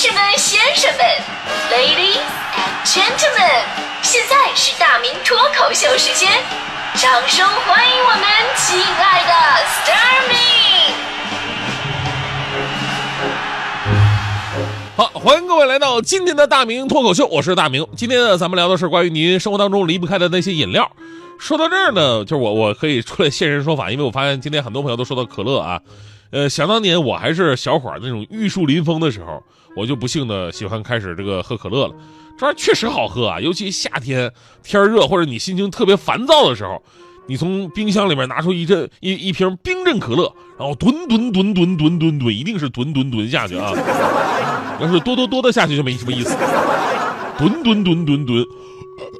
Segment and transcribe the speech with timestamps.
[0.00, 1.04] 士们、先生们
[1.72, 2.22] ，Ladies
[2.54, 3.64] and Gentlemen，
[4.00, 6.30] 现在是大明脱口秀时间，
[6.94, 8.22] 掌声欢迎我们
[8.54, 9.32] 亲爱的
[9.66, 10.94] s t a r m i
[14.96, 17.84] 好，欢迎各位来到今天的大明脱口秀，我是大明。
[17.96, 20.88] 今天呢，咱们聊的是关于您生活当中离不开的那些饮料。
[21.40, 25.80] 说到这儿呢，就是我我可以出来现身说法，因为我发现今天很多朋友都说到可乐啊。
[26.30, 29.42] 呃，想当年我还是小伙儿那种玉树临风的时候，
[29.76, 31.94] 我就不幸的喜欢开始这个喝可乐了。
[32.38, 36.82] 这玩意儿确实好喝啊，尤其夏天天热或者你心情特别烦躁的时候，
[37.26, 43.72] 你从冰箱里面拿出一阵一一瓶冰镇可乐，然后吨吨吨吨吨吨吨，一定是吨吨吨下去啊。
[44.80, 46.36] 要是多多多的下去就没什么意思，
[47.36, 48.44] 吨吨吨吨吨，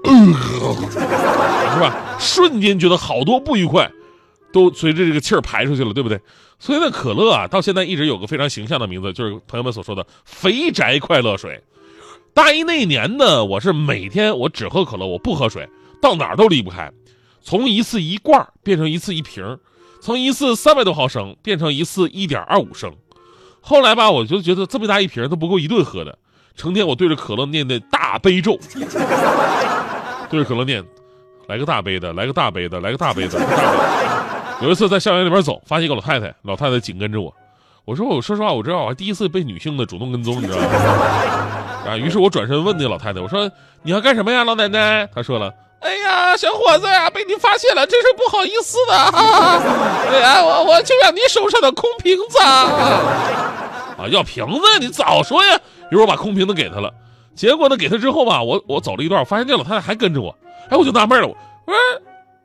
[1.75, 1.97] 是吧？
[2.21, 3.91] 瞬间觉得好多不愉快，
[4.53, 6.21] 都随着这个气儿排出去了，对不对？
[6.59, 11.63] 所以呢，可乐啊，到现在一直有个非常形象的名字，就是朋友们所说的“肥宅快乐水”。
[12.35, 15.69] 大一那年呢，我是每天我只喝可乐，我不喝水，
[16.01, 16.91] 到哪儿都离不开。
[17.41, 19.59] 从一次一罐变成一次一瓶，
[20.01, 22.93] 从一次三百多毫升变成一次一点二五升。
[23.61, 26.19] 后来吧，我就觉得这么大一瓶都不够一顿喝的，
[26.57, 28.59] 成天我对着可乐念的大悲咒，
[30.29, 30.85] 对着可乐念，
[31.47, 33.39] 来个大杯的，来个大杯的，来个大杯的。
[34.61, 37.33] 有一次在校园里边走，发现一个老太太，老太太紧跟着我，
[37.85, 40.65] 我说我说实话，我知道我还第一次被女性的主动跟踪，你知道吗？
[41.87, 43.51] 啊，于是我转身问那老太太，我说
[43.83, 45.09] 你要干什么呀，老奶奶？
[45.15, 45.53] 她说了。
[45.81, 48.95] 哎呀，小伙子呀，被你发现了，真是不好意思的。
[48.97, 49.63] 哈哈
[50.11, 52.39] 哎呀，我我就要你手上的空瓶子。
[52.43, 55.57] 啊，要瓶子你早说呀！
[55.93, 56.93] 一会我把空瓶子给他了，
[57.37, 60.37] 结果呢，给他之后吧，我我走了一段，发现这老太太还跟着我。
[60.69, 61.35] 哎，我就纳闷了，我
[61.73, 61.75] 说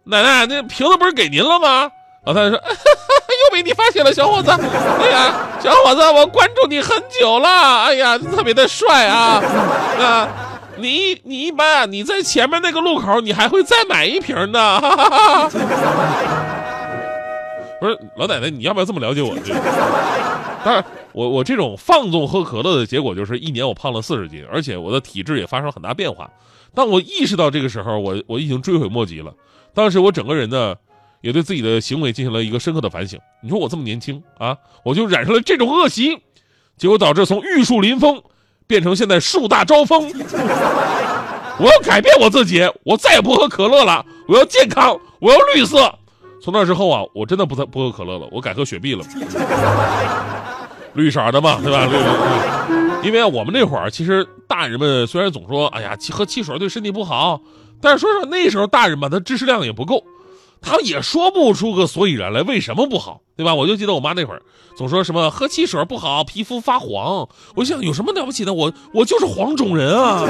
[0.04, 1.90] 奶奶，那瓶子不是给您了吗？
[2.26, 4.50] 老太太说， 又被你发现了，小伙子。
[4.50, 7.84] 哎呀，小伙子，我关注你很久了。
[7.84, 9.42] 哎呀，特别的帅啊
[10.00, 10.28] 啊！
[10.78, 14.80] 你你一般，你在前面那个路口，你还会再买一瓶呢。
[14.80, 15.50] 哈哈哈
[17.80, 19.36] 不是老奶奶，你要不要这么了解我？
[20.64, 26.30] 当然，我我这种放纵喝可乐的结果就是一年我胖了四十斤，而且我的体质也发生了很大变化。
[26.74, 29.34] 当我意识到这个时候，我我已经追悔莫及了。
[29.76, 30.74] 当时我整个人呢，
[31.24, 33.20] 也对自己的行为进行了一个深刻的反省。
[33.42, 36.16] 你说我这么年轻啊，我就染上了这种恶习，
[36.78, 38.22] 结果导致从玉树临风。
[38.66, 40.02] 变成现在树大招风，
[41.60, 44.04] 我要改变我自己，我再也不喝可乐了。
[44.26, 45.94] 我要健康，我要绿色。
[46.42, 49.04] 从那之后啊，我真的不再不喝可乐了，我改喝雪碧了，
[50.94, 51.86] 绿色的嘛，对吧？
[51.86, 53.08] 绿绿。
[53.08, 57.42] 因为我们那会儿其实大人们虽然总说，哎呀，喝汽水对身体不好，
[57.82, 60.02] 但是说说那时候大人吧，他知识量也不够。
[60.64, 63.54] 他也说不出个所以然来，为什么不好，对吧？
[63.54, 64.42] 我就记得我妈那会儿
[64.76, 67.28] 总说什么喝汽水不好，皮肤发黄。
[67.56, 68.54] 我想有什么了不起的？
[68.54, 70.24] 我我就是黄种人啊，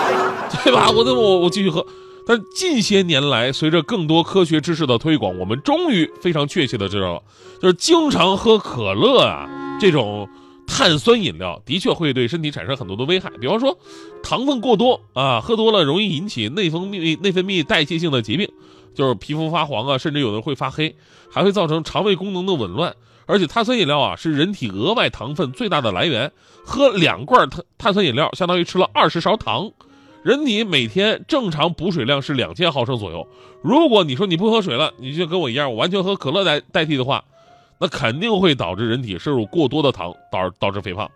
[0.64, 0.90] 对吧？
[0.90, 1.86] 我我我继续喝。
[2.26, 7.22] 但近些年来，随着更多科学知识的推广，我们终于非常确切的知道了，
[7.60, 9.46] 就是经常喝可乐啊
[9.78, 10.26] 这种
[10.66, 13.78] 碳酸饮料的确会对身体产生很多的危害，比方说
[14.22, 18.48] 糖分过多啊，喝多了容易引起内分泌内分泌代谢性的疾病。
[18.94, 20.94] 就是皮肤发黄啊，甚至有的会发黑，
[21.30, 22.94] 还会造成肠胃功能的紊乱。
[23.26, 26.30] 而且碳酸饮料啊是人体额外糖分最大的来源，
[26.64, 29.72] 喝两罐碳碳酸饮料相当于吃了二十勺糖。
[30.22, 33.26] 人体每天正常补水量是两千毫升左右。
[33.62, 37.24] 如果你说你不喝水了，你就跟我一样，我完全喝可乐代代替的话，
[37.78, 41.10] 那肯定会导致人体摄入过多的糖，导导致肥胖。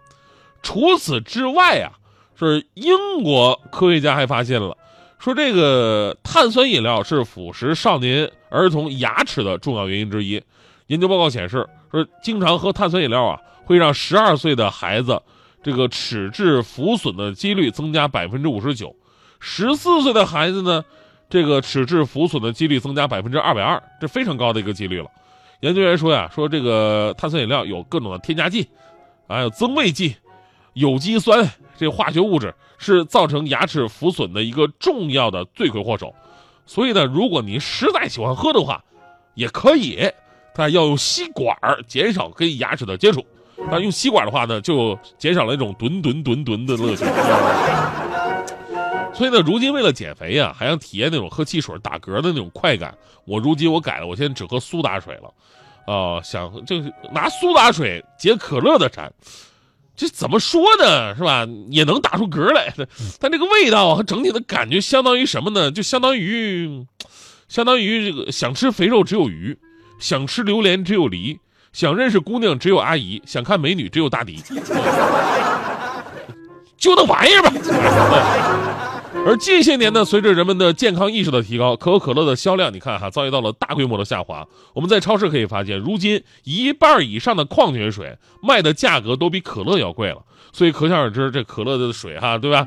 [0.63, 1.93] 除此之外啊，
[2.39, 4.77] 是英国科学家还发现了。
[5.19, 10.43] 说这个碳酸饮料是腐蚀少年儿童牙齿的重要原因之一。
[10.87, 15.21] 研究报告显示，说经常喝碳酸饮料啊，会让十二岁的孩子
[15.63, 18.95] 这个齿质浮损的几率增加百分之五十九，
[19.41, 20.85] 十四岁的孩子呢，
[21.29, 25.11] 这个齿质浮损的几率增加百分之二百二，这非常高的一个几率了。
[25.61, 28.69] 研究员说呀，说这个碳酸饮料有各种的添加剂，
[29.27, 30.15] 还有增味剂。
[30.79, 36.15] 有机酸这化学物质是造成牙齿腐损的一个重要的罪魁祸首，
[36.67, 38.83] 所以呢，如果您实在喜欢喝的话，
[39.35, 40.09] 也可以，
[40.55, 43.27] 但要用吸管减少跟牙齿的接触。
[43.69, 47.05] 但用吸管的话呢，就减少了那种吨吨吨吨的乐趣。
[49.13, 55.93] 所以呢，如今为了减肥呀，还想体验那种喝汽水打嗝的那种快感，我如今我改了，我现在只喝苏打水了。
[55.93, 59.13] 啊，想就是拿苏打水解可乐的馋。
[59.99, 61.45] 这怎么说呢，是吧？
[61.71, 62.73] 也能打出嗝来，
[63.19, 65.73] 但这个味道和整体的感觉相当于什么呢？
[65.73, 66.87] 就相当于，
[67.49, 69.59] 相当于这个想吃肥肉只有鱼，
[69.99, 71.41] 想吃榴莲只有梨，
[71.73, 74.41] 想认识姑娘只有阿姨，想看美女只有大迪。
[76.79, 77.53] 就那玩意儿吧。
[79.27, 84.47] 而近些年呢，随着人们的健康意识的提高，可口可乐的销量，你看哈，遭遇到了大规模的下滑。
[84.75, 90.23] 我们在超市可以发现，如今一半以上的矿泉水卖的价格都比可乐要贵了。
[90.53, 92.67] 所以可想而知，这可乐的水哈，对吧？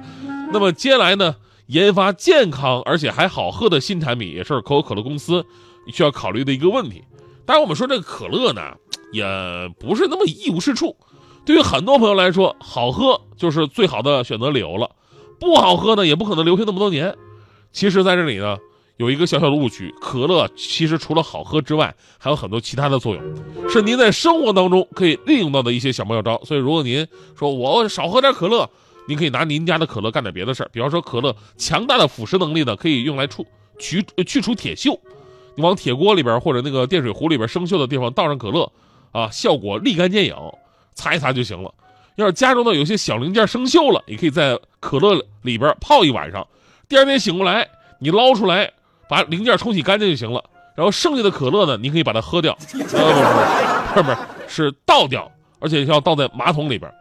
[0.51, 1.35] 那么接下来呢，
[1.67, 5.43] 研发健康而且还好喝的新产品，也是可口可乐公司
[5.88, 7.03] 需要考虑的一个问题。
[7.45, 8.61] 当然，我们说这个可乐呢，
[9.11, 9.23] 也
[9.79, 10.95] 不是那么一无是处。
[11.43, 14.89] 对于很多朋友来说，好喝就是最好的选择理由了。
[15.41, 17.13] 不好喝呢，也不可能留下那么多年。
[17.73, 18.57] 其实，在这里呢，
[18.97, 26.39] 有一个小小的误区：可乐其实除了好喝之外，还有很多其他的作用，是您在生活当中可以利用到的一些小妙招。
[26.45, 28.69] 所以，如果您说我少喝点可乐，
[29.07, 30.69] 您可以拿您家的可乐干点别的事儿。
[30.71, 33.43] 比方说，可乐强大的腐蚀能力呢，可以用来除
[33.79, 34.99] 去去除铁锈。
[35.55, 38.71] 你往铁锅里边或者那个电水壶里边生锈的地方倒上可乐，
[39.11, 40.35] 啊，效果立竿见影，
[40.93, 41.73] 擦一擦就行了。
[42.15, 46.45] 要是家中呢有些小零件生锈了，也可以在可乐里边泡一晚上，
[46.89, 47.69] 第二天醒过来，
[47.99, 48.69] 你捞出来，
[49.07, 50.43] 把零件冲洗干净就行了。
[50.75, 52.57] 然后剩下的可乐呢，你可以把它喝掉，
[52.93, 54.17] 呃，不是不是
[54.47, 56.91] 是倒掉，而且要倒在马桶里边。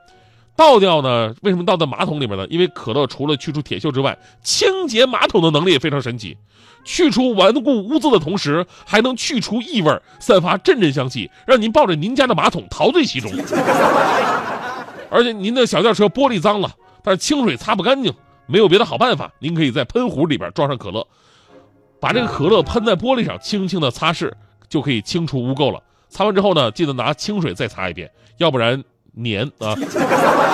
[0.56, 1.34] 倒掉呢？
[1.40, 2.46] 为什么倒在马桶里边呢？
[2.50, 6.36] 因为可乐除了去除铁锈之外，清洁马桶的能力也非常神奇，
[6.84, 13.32] 去除顽固污渍的同时，还能去除异味，散发阵阵香气，让您抱着您家的马桶陶醉其中。
[15.08, 16.70] 而且您的小轿车玻璃脏了，
[17.02, 18.12] 但是清水擦不干净，
[18.47, 21.06] 没有别的好办法，您可以在喷壶里边装上可乐，
[22.00, 24.32] 把这个可乐喷在玻璃上，轻轻的擦拭，
[24.69, 25.82] 就可以清除污垢了。
[26.08, 28.82] 擦完之后呢，记得拿清水再擦一遍，要不然
[29.23, 29.75] 粘啊。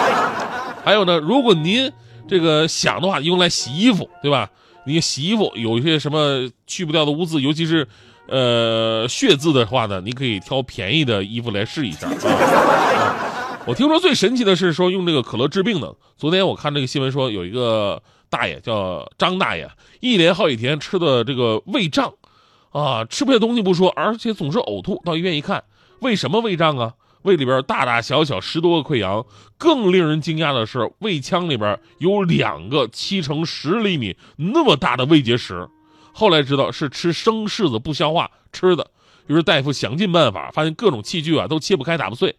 [0.85, 1.91] 还有呢，如果您
[2.29, 4.51] 这个想的话，用来洗衣服，对吧？
[4.85, 7.89] 你洗衣服有一些什么去不掉的污渍，尤其是
[8.29, 13.17] 呃血渍的话呢，你可以挑便宜的衣服来试一下啊。
[13.67, 15.93] 我听说最神奇的是说用这个可乐治病的。
[16.17, 19.69] 昨天我看这个新闻说有一个大爷叫张大爷，
[19.99, 22.15] 一连好几天吃的这个胃胀，
[22.71, 25.03] 啊，吃不下东西不说，而且总是呕吐。
[25.05, 25.65] 到医院一看，
[25.99, 26.95] 为什么胃胀啊？
[27.23, 29.27] 胃里边大大小小十多个溃疡，
[29.59, 35.69] 更令人惊讶的是，胃腔里边有两个七乘十厘米那么大的胃结石。
[36.13, 38.93] 后来知道是吃生柿子不消化吃的。
[39.27, 42.37] 于是大夫想尽办法，发现各种器具啊都切不开打不碎，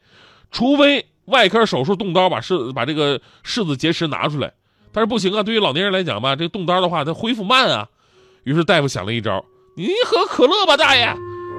[0.52, 1.06] 除非。
[1.28, 4.52] 外科手术动刀把柿把这个柿子结石拿出来，
[4.92, 5.44] 但是不行啊！
[5.44, 7.88] 对于老年人来讲吧，这个动刀的话，他恢复慢啊。
[8.44, 9.44] 于是大夫想了一招
[9.76, 11.14] ：“你喝可乐吧，大爷。”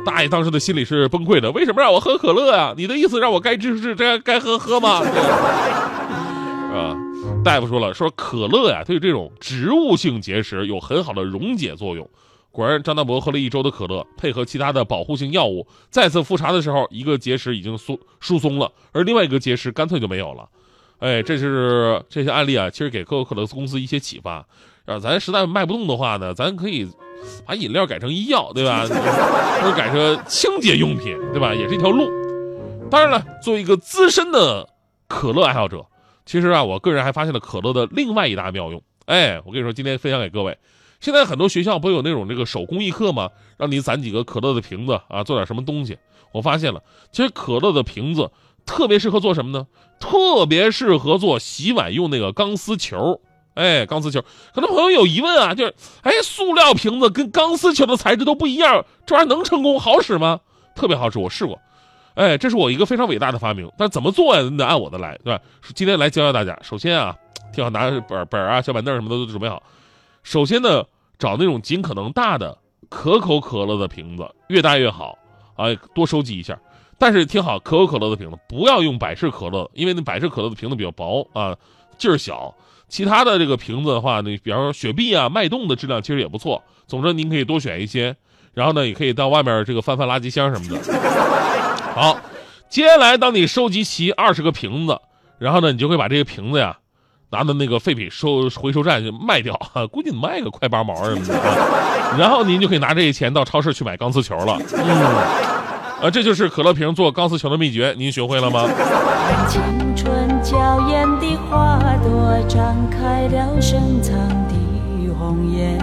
[0.06, 2.72] 大爷当时的心里是崩溃的：“为什么让我喝可乐呀？
[2.76, 5.02] 你的意思让我该吃吃，该该喝喝吗？”
[6.72, 6.96] 啊，
[7.44, 12.08] 大夫说了，说可乐呀，对这种植物性结石有很好的溶解作用。
[12.58, 20.48] 果然，张大伯喝了一周的可乐，配合其他的保护性药物，再次复查的时候，一个结石已经疏疏松了，而另外一个结石干脆就没有了。
[20.98, 24.44] 哎，这是这些案例啊，其实给可口可乐公司一些启发。
[24.86, 26.84] 啊，咱实在卖不动的话呢，咱可以
[27.46, 28.84] 把饮料改成医药，对吧？
[29.62, 31.54] 或者改成清洁用品，对吧？
[31.54, 32.10] 也是一条路。
[32.90, 34.68] 当然了，作为一个资深的
[35.06, 35.86] 可乐爱好者，
[36.26, 38.82] 其实啊，我个人还发现了可乐的另外一大妙用。
[39.06, 40.58] 哎，我跟你说，今天分享给各位。
[41.00, 43.30] 现在很多学校不有那种这个手工艺课吗？
[43.56, 45.98] 让你攒几个可乐的瓶子啊，做点什么东西。
[46.32, 48.30] 我发现了，其实可乐的瓶子
[48.66, 49.66] 特别适合做什么呢？
[50.00, 53.20] 特别适合做洗碗用那个钢丝球。
[53.54, 54.22] 哎，钢丝球，
[54.54, 60.38] 可能朋友有疑问啊，就是，哎，塑料瓶子跟钢丝球的材质都不一样，这玩意儿能成功好使吗？
[60.76, 61.58] 特别好使，我试过。
[62.14, 64.42] 哎，这是我一个非常伟大的发明，但怎么做呀？
[64.42, 65.42] 你得按我的来，对吧？
[65.74, 66.56] 今天来教教大家。
[66.62, 67.16] 首先啊，
[67.52, 69.60] 挺好，拿本本啊、小板凳什么的都准备好。
[70.28, 70.84] 首先呢，
[71.18, 72.58] 找那种尽可能大的
[72.90, 75.16] 可口可乐的瓶子，越大越好
[75.56, 76.60] 啊，多收集一下。
[76.98, 81.56] 但是听好，可口可乐的瓶子不要用百事可乐，因为那百事可乐的瓶子比较薄啊，
[81.96, 82.54] 劲儿小。
[82.88, 86.62] 其他的这个瓶子的话，那比方说雪碧啊、脉动的质量其实也不错。
[86.86, 88.14] 总之您可以多选一些，
[88.52, 90.78] 然后呢，也可以到外面这个翻翻垃圾箱什么的。
[91.96, 92.20] 好，
[92.68, 95.00] 接下来当你收集齐二十个瓶子，
[95.38, 96.78] 然后呢，你就会把这个瓶子呀。
[97.30, 99.54] 拿到那个废品收回收站去卖掉，
[99.90, 101.34] 估计卖个快八毛什么的，
[102.18, 104.58] 然后您就可以拿这些钱到超市去买钢丝球了。
[104.72, 104.82] 嗯，
[106.02, 108.64] 啊，这就是可乐瓶做钢丝球的秘诀，您学会了吗？
[109.46, 109.60] 青
[109.94, 114.16] 春娇艳的花朵张开了深藏
[114.48, 114.54] 的
[115.18, 115.78] 红颜，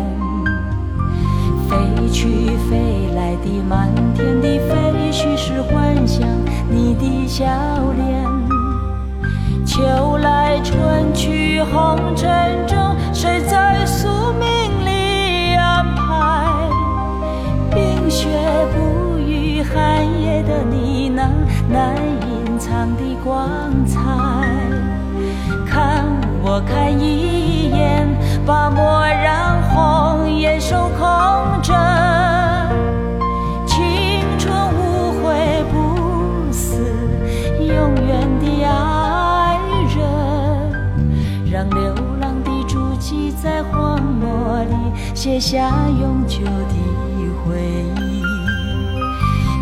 [1.69, 1.75] 飞
[2.11, 2.27] 去
[2.69, 6.27] 飞来的满天的飞絮是幻想
[6.71, 7.45] 你的笑
[7.95, 8.44] 脸。
[9.65, 16.69] 秋来春去红尘中谁在宿命里安排？
[17.71, 18.27] 冰雪
[18.71, 21.27] 不语寒夜的你那
[21.67, 21.95] 难
[22.29, 23.49] 隐藏的光
[23.87, 23.99] 彩。
[25.65, 26.05] 看
[26.43, 28.07] 我看一眼
[28.45, 31.94] 吧莫让红颜守空枕。
[43.41, 44.75] 在荒漠里
[45.13, 46.75] 写下永久的
[47.43, 47.59] 回
[48.01, 48.23] 忆。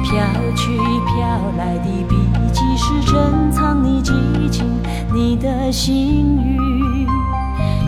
[0.03, 0.19] 飘
[0.55, 1.17] 去飘
[1.57, 2.15] 来的笔
[2.51, 4.13] 迹是珍藏你激
[4.51, 4.65] 情，
[5.13, 7.07] 你的心语。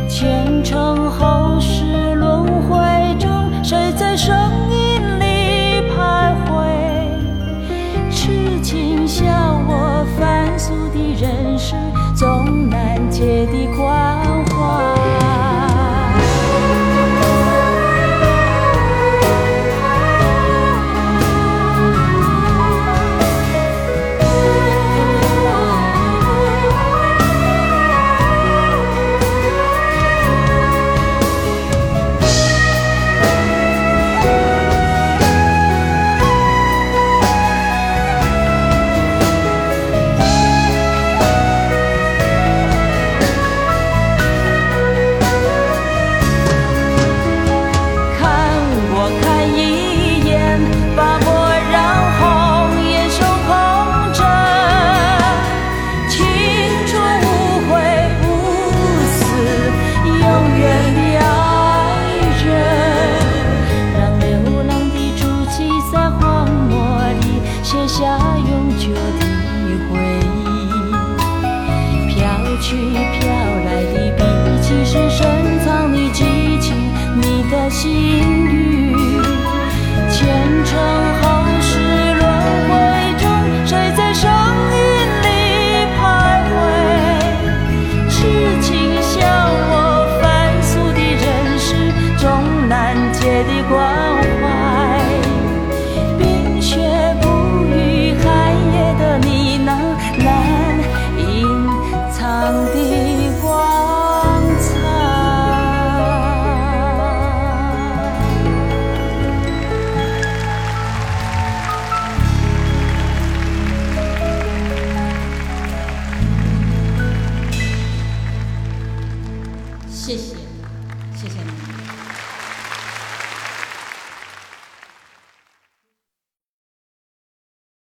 [0.10, 3.30] 前尘后世轮回中，
[3.64, 4.75] 谁在生？